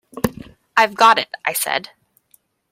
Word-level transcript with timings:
"I've 0.75 0.95
got 0.95 1.19
it," 1.19 1.29
I 1.45 1.53
said. 1.53 1.91